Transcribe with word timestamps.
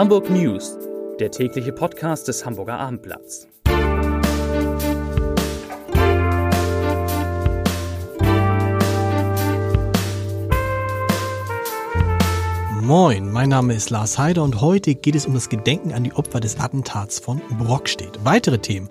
Hamburg 0.00 0.30
News, 0.30 0.78
der 1.18 1.30
tägliche 1.30 1.72
Podcast 1.72 2.26
des 2.26 2.46
Hamburger 2.46 2.78
Abendblatts. 2.78 3.46
Moin, 12.80 13.30
mein 13.30 13.50
Name 13.50 13.74
ist 13.74 13.90
Lars 13.90 14.16
Heider 14.16 14.42
und 14.42 14.62
heute 14.62 14.94
geht 14.94 15.14
es 15.14 15.26
um 15.26 15.34
das 15.34 15.50
Gedenken 15.50 15.92
an 15.92 16.04
die 16.04 16.14
Opfer 16.14 16.40
des 16.40 16.58
Attentats 16.58 17.18
von 17.18 17.42
Brockstedt. 17.58 18.24
Weitere 18.24 18.58
Themen. 18.58 18.88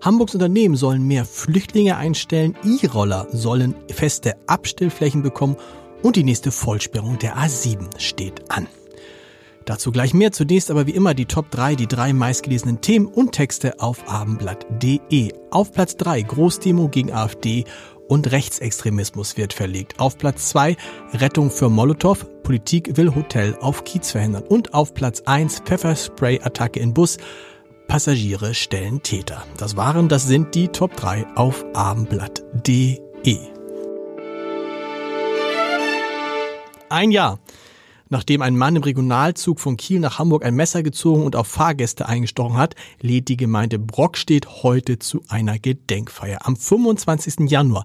Hamburgs 0.00 0.34
Unternehmen 0.34 0.74
sollen 0.74 1.06
mehr 1.06 1.24
Flüchtlinge 1.24 1.96
einstellen, 1.96 2.56
E-Roller 2.64 3.28
sollen 3.30 3.76
feste 3.92 4.34
Abstellflächen 4.48 5.22
bekommen 5.22 5.54
und 6.02 6.16
die 6.16 6.24
nächste 6.24 6.50
Vollsperrung 6.50 7.16
der 7.20 7.36
A7 7.36 7.96
steht 8.00 8.50
an. 8.50 8.66
Dazu 9.68 9.92
gleich 9.92 10.14
mehr. 10.14 10.32
Zunächst 10.32 10.70
aber 10.70 10.86
wie 10.86 10.92
immer 10.92 11.12
die 11.12 11.26
Top 11.26 11.50
3, 11.50 11.74
die 11.74 11.86
drei 11.86 12.14
meistgelesenen 12.14 12.80
Themen 12.80 13.04
und 13.04 13.32
Texte 13.32 13.80
auf 13.80 14.08
abendblatt.de. 14.08 15.34
Auf 15.50 15.72
Platz 15.72 15.94
3 15.98 16.22
Großdemo 16.22 16.88
gegen 16.88 17.12
AfD 17.12 17.64
und 18.08 18.32
Rechtsextremismus 18.32 19.36
wird 19.36 19.52
verlegt. 19.52 20.00
Auf 20.00 20.16
Platz 20.16 20.48
2 20.48 20.74
Rettung 21.12 21.50
für 21.50 21.68
Molotow, 21.68 22.24
Politik 22.44 22.96
will 22.96 23.14
Hotel 23.14 23.58
auf 23.60 23.84
Kiez 23.84 24.10
verhindern. 24.10 24.44
Und 24.44 24.72
auf 24.72 24.94
Platz 24.94 25.20
1 25.26 25.60
Pfefferspray-Attacke 25.66 26.80
in 26.80 26.94
Bus, 26.94 27.18
Passagiere 27.88 28.54
stellen 28.54 29.02
Täter. 29.02 29.44
Das 29.58 29.76
waren, 29.76 30.08
das 30.08 30.26
sind 30.26 30.54
die 30.54 30.68
Top 30.68 30.96
3 30.96 31.26
auf 31.34 31.66
abendblatt.de. 31.74 32.98
Ein 36.88 37.10
Jahr 37.10 37.38
Nachdem 38.10 38.42
ein 38.42 38.56
Mann 38.56 38.76
im 38.76 38.82
Regionalzug 38.82 39.60
von 39.60 39.76
Kiel 39.76 40.00
nach 40.00 40.18
Hamburg 40.18 40.44
ein 40.44 40.54
Messer 40.54 40.82
gezogen 40.82 41.24
und 41.24 41.36
auf 41.36 41.46
Fahrgäste 41.46 42.06
eingestochen 42.06 42.56
hat, 42.56 42.74
lädt 43.00 43.28
die 43.28 43.36
Gemeinde 43.36 43.78
Brockstedt 43.78 44.62
heute 44.62 44.98
zu 44.98 45.22
einer 45.28 45.58
Gedenkfeier. 45.58 46.38
Am 46.46 46.56
25. 46.56 47.50
Januar 47.50 47.84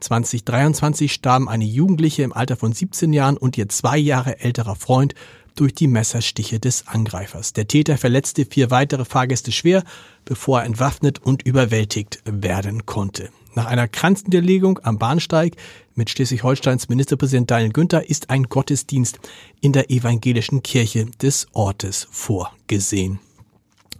2023 0.00 1.12
starben 1.12 1.48
eine 1.48 1.64
Jugendliche 1.64 2.22
im 2.22 2.32
Alter 2.32 2.56
von 2.56 2.72
17 2.72 3.12
Jahren 3.12 3.36
und 3.36 3.56
ihr 3.56 3.68
zwei 3.68 3.96
Jahre 3.96 4.40
älterer 4.40 4.76
Freund 4.76 5.14
durch 5.54 5.74
die 5.74 5.86
Messerstiche 5.86 6.60
des 6.60 6.88
Angreifers. 6.88 7.52
Der 7.52 7.68
Täter 7.68 7.98
verletzte 7.98 8.44
vier 8.44 8.70
weitere 8.70 9.04
Fahrgäste 9.04 9.52
schwer, 9.52 9.84
bevor 10.24 10.60
er 10.60 10.66
entwaffnet 10.66 11.18
und 11.20 11.42
überwältigt 11.42 12.22
werden 12.24 12.86
konnte. 12.86 13.30
Nach 13.54 13.66
einer 13.66 13.86
Kranzniederlegung 13.86 14.78
am 14.82 14.98
Bahnsteig 14.98 15.56
mit 15.94 16.08
Schleswig-Holsteins 16.08 16.88
Ministerpräsident 16.88 17.50
Daniel 17.50 17.72
Günther 17.72 18.08
ist 18.08 18.30
ein 18.30 18.44
Gottesdienst 18.44 19.20
in 19.60 19.72
der 19.72 19.90
evangelischen 19.90 20.62
Kirche 20.62 21.06
des 21.20 21.48
Ortes 21.52 22.08
vorgesehen. 22.10 23.20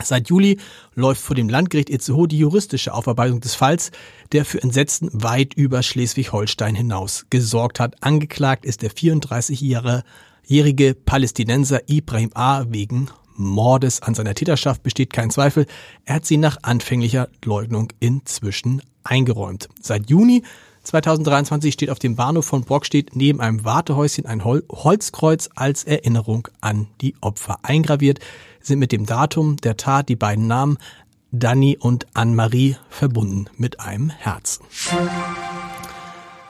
Seit 0.02 0.30
Juli 0.30 0.58
läuft 0.94 1.20
vor 1.20 1.36
dem 1.36 1.50
Landgericht 1.50 1.90
Itzehoe 1.90 2.26
die 2.26 2.38
juristische 2.38 2.94
Aufarbeitung 2.94 3.40
des 3.40 3.54
Falls, 3.54 3.90
der 4.32 4.46
für 4.46 4.62
Entsetzen 4.62 5.10
weit 5.12 5.52
über 5.54 5.82
Schleswig-Holstein 5.82 6.74
hinaus 6.74 7.26
gesorgt 7.28 7.78
hat. 7.78 8.02
Angeklagt 8.02 8.64
ist 8.64 8.80
der 8.80 8.90
34-jährige 8.90 10.94
Palästinenser 10.94 11.82
Ibrahim 11.88 12.30
A. 12.34 12.64
wegen 12.70 13.10
Mordes 13.36 14.02
an 14.02 14.14
seiner 14.14 14.34
Täterschaft 14.34 14.82
besteht 14.82 15.12
kein 15.12 15.30
Zweifel. 15.30 15.66
Er 16.04 16.16
hat 16.16 16.26
sie 16.26 16.36
nach 16.36 16.58
anfänglicher 16.62 17.28
Leugnung 17.44 17.88
inzwischen 18.00 18.82
eingeräumt. 19.04 19.68
Seit 19.80 20.08
Juni 20.10 20.42
2023 20.84 21.72
steht 21.72 21.90
auf 21.90 21.98
dem 21.98 22.16
Bahnhof 22.16 22.44
von 22.44 22.64
Brockstedt 22.64 23.14
neben 23.14 23.40
einem 23.40 23.64
Wartehäuschen 23.64 24.26
ein 24.26 24.44
Hol 24.44 24.64
Holzkreuz 24.70 25.48
als 25.54 25.84
Erinnerung 25.84 26.48
an 26.60 26.88
die 27.00 27.14
Opfer. 27.20 27.58
Eingraviert 27.62 28.18
sind 28.60 28.78
mit 28.78 28.92
dem 28.92 29.06
Datum 29.06 29.56
der 29.58 29.76
Tat 29.76 30.08
die 30.08 30.16
beiden 30.16 30.46
Namen 30.46 30.78
Danny 31.30 31.78
und 31.78 32.06
Anne-Marie 32.14 32.76
verbunden 32.90 33.46
mit 33.56 33.80
einem 33.80 34.10
Herzen. 34.10 34.64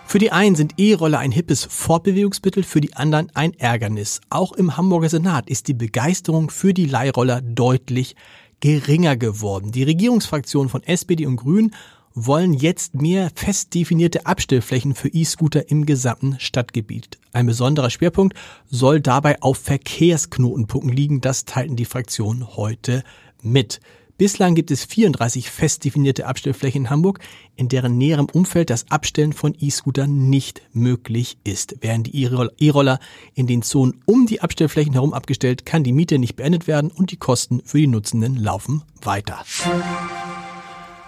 Für 0.07 0.19
die 0.19 0.33
einen 0.33 0.57
sind 0.57 0.75
E-Roller 0.79 1.21
ein 1.21 1.33
hippes 1.33 1.65
Fortbewegungsmittel, 1.65 2.65
für 2.65 2.81
die 2.81 2.95
anderen 2.95 3.31
ein 3.35 3.55
Ärgernis. 3.55 4.21
Auch 4.29 4.53
im 4.53 4.77
Hamburger 4.77 5.09
Senat 5.09 5.49
ist 5.49 5.69
die 5.69 5.75
Begeisterung 5.75 6.51
für 6.51 6.75
die 6.75 6.87
Leihroller 6.87 7.41
deutlich 7.41 8.17
geringer 8.61 9.17
geworden. 9.17 9.73
Die 9.73 9.85
Regierungsfraktionen 9.85 10.69
von 10.69 10.83
SPD 10.83 11.27
und 11.27 11.37
Grünen 11.37 11.75
wollen 12.15 12.53
jetzt 12.53 12.95
mehr 12.95 13.31
fest 13.35 13.75
definierte 13.75 14.27
Abstellflächen 14.27 14.95
für 14.95 15.09
E-Scooter 15.09 15.71
im 15.71 15.87
gesamten 15.87 16.37
Stadtgebiet. 16.39 17.19
Ein 17.33 17.47
besonderer 17.47 17.91
Schwerpunkt 17.91 18.37
soll 18.71 19.01
dabei 19.01 19.41
auf 19.41 19.59
Verkehrsknotenpunkten 19.59 20.95
liegen. 20.95 21.21
Das 21.21 21.45
teilten 21.45 21.77
die 21.77 21.85
Fraktionen 21.85 22.57
heute 22.57 23.05
mit. 23.43 23.81
Bislang 24.19 24.55
gibt 24.55 24.71
es 24.71 24.85
34 24.85 25.51
fest 25.51 25.85
definierte 25.85 26.27
Abstellflächen 26.27 26.83
in 26.83 26.91
Hamburg, 26.91 27.19
in 27.57 27.69
deren 27.69 27.99
näherem 27.99 28.27
Umfeld 28.33 28.71
das 28.71 28.89
Abstellen 28.91 29.33
von 29.33 29.57
E-Scootern 29.59 30.31
nicht 30.31 30.63
möglich 30.73 31.39
ist. 31.43 31.77
Während 31.81 32.07
die 32.07 32.23
E-Roller 32.23 33.01
in 33.35 33.49
den 33.49 33.63
Zonen 33.63 34.01
um 34.07 34.27
die 34.27 34.41
Abstellflächen 34.41 34.93
herum 34.93 35.13
abgestellt, 35.13 35.67
kann 35.67 35.83
die 35.83 35.93
Miete 35.93 36.19
nicht 36.19 36.37
beendet 36.37 36.69
werden 36.69 36.93
und 36.93 37.11
die 37.11 37.17
Kosten 37.17 37.63
für 37.65 37.79
die 37.79 37.89
Nutzenden 37.89 38.37
laufen 38.37 38.83
weiter. 39.03 39.45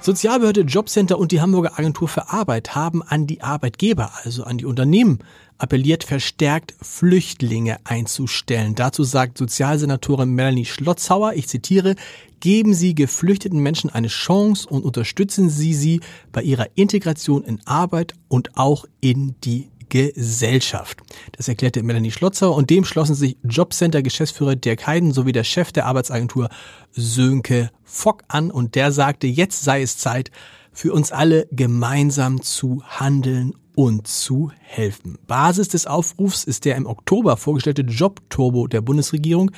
Sozialbehörde, 0.01 0.63
Jobcenter 0.63 1.19
und 1.19 1.33
die 1.33 1.41
Hamburger 1.41 1.79
Agentur 1.79 2.09
für 2.09 2.31
Arbeit 2.31 2.75
haben 2.75 3.03
an 3.03 3.27
die 3.27 3.41
Arbeitgeber, 3.41 4.13
also 4.23 4.45
an 4.45 4.59
die 4.59 4.67
Unternehmen, 4.67 5.21
appelliert, 5.57 6.05
verstärkt 6.05 6.75
Flüchtlinge 6.83 7.79
einzustellen. 7.85 8.75
Dazu 8.75 9.05
sagt 9.05 9.39
Sozialsenatorin 9.39 10.31
Melanie 10.31 10.67
Schlotzhauer, 10.67 11.33
ich 11.35 11.49
zitiere, 11.49 11.95
geben 12.41 12.75
Sie 12.75 12.95
geflüchteten 12.95 13.61
Menschen 13.61 13.89
eine 13.89 14.09
Chance 14.09 14.69
und 14.69 14.85
unterstützen 14.85 15.49
Sie 15.49 15.73
sie 15.73 16.01
bei 16.31 16.43
ihrer 16.43 16.67
Integration 16.75 17.43
in 17.43 17.61
Arbeit 17.65 18.15
und 18.29 18.59
auch 18.59 18.85
in 19.01 19.35
die 19.45 19.69
Gesellschaft. 19.95 21.03
Das 21.37 21.47
erklärte 21.47 21.85
Melanie 21.85 22.11
Schlotzer 22.11 22.53
und 22.53 22.69
dem 22.69 22.85
schlossen 22.85 23.15
sich 23.15 23.37
Jobcenter-Geschäftsführer 23.45 24.57
Dirk 24.57 24.89
Heiden 24.89 25.13
sowie 25.13 25.31
der 25.31 25.45
Chef 25.45 25.71
der 25.71 25.87
Arbeitsagentur 25.87 26.49
Sönke 26.91 27.71
Fock 27.85 28.25
an 28.27 28.51
und 28.51 28.75
der 28.75 28.91
sagte, 28.91 29.29
jetzt 29.29 29.63
sei 29.63 29.83
es 29.83 29.97
Zeit, 29.97 30.33
für 30.73 30.93
uns 30.93 31.13
alle 31.13 31.47
gemeinsam 31.53 32.43
zu 32.43 32.83
handeln 32.89 33.53
und 33.77 34.09
zu 34.09 34.51
helfen. 34.61 35.17
Basis 35.29 35.69
des 35.69 35.87
Aufrufs 35.87 36.43
ist 36.43 36.65
der 36.65 36.75
im 36.75 36.87
Oktober 36.87 37.37
vorgestellte 37.37 37.83
Jobturbo 37.83 38.67
der 38.67 38.81
Bundesregierung. 38.81 39.53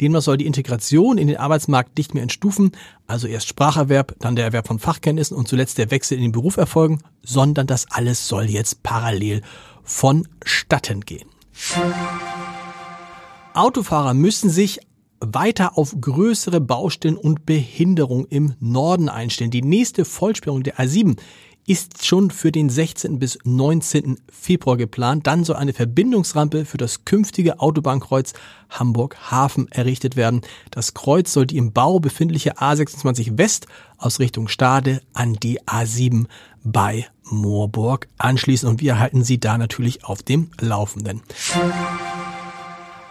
Demnach 0.00 0.22
soll 0.22 0.36
die 0.36 0.46
Integration 0.46 1.18
in 1.18 1.26
den 1.26 1.36
Arbeitsmarkt 1.36 1.98
nicht 1.98 2.14
mehr 2.14 2.22
entstufen, 2.22 2.70
also 3.08 3.26
erst 3.26 3.48
Spracherwerb, 3.48 4.14
dann 4.20 4.36
der 4.36 4.44
Erwerb 4.44 4.68
von 4.68 4.78
Fachkenntnissen 4.78 5.36
und 5.36 5.48
zuletzt 5.48 5.78
der 5.78 5.90
Wechsel 5.90 6.16
in 6.16 6.22
den 6.22 6.32
Beruf 6.32 6.56
erfolgen, 6.56 7.00
sondern 7.22 7.66
das 7.66 7.90
alles 7.90 8.28
soll 8.28 8.44
jetzt 8.44 8.82
parallel 8.82 9.42
vonstatten 9.84 11.00
gehen. 11.00 11.28
Autofahrer 13.54 14.14
müssen 14.14 14.50
sich 14.50 14.80
weiter 15.20 15.76
auf 15.76 15.94
größere 16.00 16.60
Baustellen 16.60 17.16
und 17.16 17.44
Behinderung 17.44 18.26
im 18.26 18.54
Norden 18.58 19.08
einstellen. 19.08 19.50
Die 19.50 19.62
nächste 19.62 20.04
Vollsperrung 20.04 20.62
der 20.62 20.78
A7 20.78 21.18
ist 21.66 22.04
schon 22.04 22.30
für 22.30 22.50
den 22.50 22.70
16. 22.70 23.18
bis 23.18 23.38
19. 23.44 24.16
Februar 24.30 24.76
geplant. 24.76 25.26
Dann 25.26 25.44
soll 25.44 25.56
eine 25.56 25.72
Verbindungsrampe 25.72 26.64
für 26.64 26.78
das 26.78 27.04
künftige 27.04 27.60
Autobahnkreuz 27.60 28.32
Hamburg-Hafen 28.70 29.70
errichtet 29.70 30.16
werden. 30.16 30.40
Das 30.70 30.94
Kreuz 30.94 31.32
soll 31.32 31.46
die 31.46 31.58
im 31.58 31.72
Bau 31.72 32.00
befindliche 32.00 32.56
A26 32.58 33.38
West 33.38 33.66
aus 33.98 34.18
Richtung 34.20 34.48
Stade 34.48 35.02
an 35.12 35.34
die 35.34 35.60
A7 35.62 36.26
bei 36.64 37.06
Moorburg 37.30 38.08
anschließen 38.18 38.68
und 38.68 38.80
wir 38.80 38.98
halten 38.98 39.24
Sie 39.24 39.38
da 39.38 39.58
natürlich 39.58 40.04
auf 40.04 40.22
dem 40.22 40.50
Laufenden. 40.60 41.22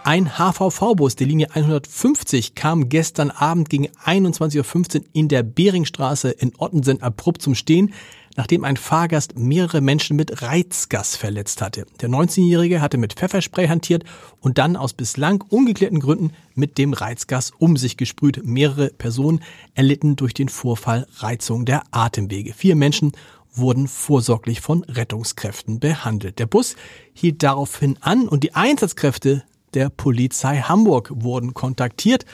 Ein 0.02 0.38
HVV-Bus 0.38 1.16
der 1.16 1.26
Linie 1.26 1.50
150 1.50 2.54
kam 2.54 2.88
gestern 2.88 3.30
Abend 3.30 3.68
gegen 3.68 3.88
21.15 3.88 5.00
Uhr 5.00 5.04
in 5.12 5.28
der 5.28 5.42
Beringstraße 5.42 6.30
in 6.30 6.52
Ottensen 6.58 7.02
abrupt 7.02 7.42
zum 7.42 7.54
Stehen, 7.54 7.92
nachdem 8.36 8.64
ein 8.64 8.78
Fahrgast 8.78 9.38
mehrere 9.38 9.82
Menschen 9.82 10.16
mit 10.16 10.40
Reizgas 10.40 11.16
verletzt 11.16 11.60
hatte. 11.60 11.84
Der 12.00 12.08
19-Jährige 12.08 12.80
hatte 12.80 12.96
mit 12.96 13.12
Pfefferspray 13.12 13.68
hantiert 13.68 14.04
und 14.40 14.56
dann 14.56 14.76
aus 14.76 14.94
bislang 14.94 15.44
ungeklärten 15.48 16.00
Gründen 16.00 16.32
mit 16.54 16.78
dem 16.78 16.94
Reizgas 16.94 17.52
um 17.58 17.76
sich 17.76 17.98
gesprüht. 17.98 18.40
Mehrere 18.42 18.88
Personen 18.88 19.42
erlitten 19.74 20.16
durch 20.16 20.32
den 20.32 20.48
Vorfall 20.48 21.06
Reizung 21.18 21.66
der 21.66 21.82
Atemwege. 21.90 22.54
Vier 22.54 22.76
Menschen 22.76 23.12
wurden 23.52 23.88
vorsorglich 23.88 24.60
von 24.60 24.84
Rettungskräften 24.84 25.80
behandelt. 25.80 26.38
Der 26.38 26.46
Bus 26.46 26.76
hielt 27.12 27.42
daraufhin 27.42 27.96
an 28.00 28.28
und 28.28 28.44
die 28.44 28.54
Einsatzkräfte 28.54 29.44
der 29.74 29.88
Polizei 29.88 30.58
Hamburg 30.58 31.10
wurden 31.12 31.54
kontaktiert 31.54 32.24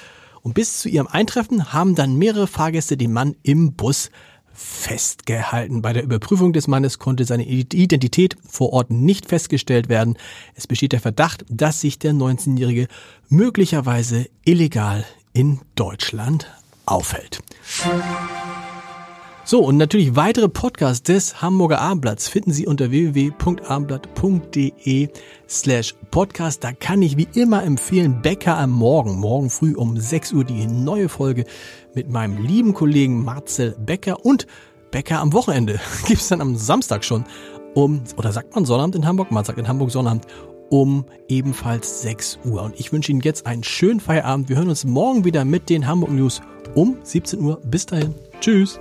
und 0.42 0.54
bis 0.54 0.80
zu 0.80 0.88
ihrem 0.88 1.06
Eintreffen 1.06 1.72
haben 1.72 1.94
dann 1.94 2.16
mehrere 2.16 2.46
Fahrgäste 2.46 2.96
den 2.96 3.12
Mann 3.12 3.36
im 3.42 3.74
Bus 3.74 4.10
festgehalten. 4.56 5.82
Bei 5.82 5.92
der 5.92 6.02
Überprüfung 6.02 6.52
des 6.52 6.66
Mannes 6.66 6.98
konnte 6.98 7.24
seine 7.24 7.44
Identität 7.44 8.36
vor 8.48 8.72
Ort 8.72 8.90
nicht 8.90 9.26
festgestellt 9.26 9.88
werden. 9.88 10.16
Es 10.54 10.66
besteht 10.66 10.92
der 10.92 11.00
Verdacht, 11.00 11.44
dass 11.50 11.80
sich 11.80 11.98
der 11.98 12.12
19-Jährige 12.12 12.88
möglicherweise 13.28 14.28
illegal 14.44 15.04
in 15.32 15.60
Deutschland 15.74 16.50
aufhält. 16.86 17.42
So, 19.48 19.60
und 19.60 19.76
natürlich 19.76 20.16
weitere 20.16 20.48
Podcasts 20.48 21.04
des 21.04 21.40
Hamburger 21.40 21.80
Abendblatts 21.80 22.26
finden 22.26 22.50
Sie 22.50 22.66
unter 22.66 22.90
www.abendblatt.de 22.90 25.08
slash 25.48 25.94
podcast. 26.10 26.64
Da 26.64 26.72
kann 26.72 27.00
ich 27.00 27.16
wie 27.16 27.28
immer 27.34 27.62
empfehlen, 27.62 28.22
Bäcker 28.22 28.58
am 28.58 28.72
Morgen, 28.72 29.20
morgen 29.20 29.48
früh 29.48 29.76
um 29.76 29.96
6 29.96 30.32
Uhr 30.32 30.42
die 30.42 30.66
neue 30.66 31.08
Folge 31.08 31.44
mit 31.94 32.10
meinem 32.10 32.44
lieben 32.44 32.74
Kollegen 32.74 33.22
Marcel 33.22 33.76
Becker 33.78 34.26
und 34.26 34.48
Bäcker 34.90 35.20
am 35.20 35.32
Wochenende. 35.32 35.78
Gibt's 36.08 36.26
dann 36.26 36.40
am 36.40 36.56
Samstag 36.56 37.04
schon 37.04 37.24
um, 37.74 38.02
oder 38.16 38.32
sagt 38.32 38.52
man 38.56 38.64
Sonnabend 38.64 38.96
in 38.96 39.06
Hamburg? 39.06 39.30
Man 39.30 39.44
sagt 39.44 39.60
in 39.60 39.68
Hamburg 39.68 39.92
Sonnabend 39.92 40.26
um 40.70 41.04
ebenfalls 41.28 42.02
6 42.02 42.40
Uhr. 42.46 42.62
Und 42.62 42.80
ich 42.80 42.92
wünsche 42.92 43.12
Ihnen 43.12 43.20
jetzt 43.20 43.46
einen 43.46 43.62
schönen 43.62 44.00
Feierabend. 44.00 44.48
Wir 44.48 44.56
hören 44.56 44.70
uns 44.70 44.84
morgen 44.84 45.24
wieder 45.24 45.44
mit 45.44 45.70
den 45.70 45.86
Hamburg 45.86 46.10
News 46.10 46.42
um 46.74 46.96
17 47.04 47.40
Uhr. 47.40 47.60
Bis 47.64 47.86
dahin. 47.86 48.12
Tschüss. 48.40 48.80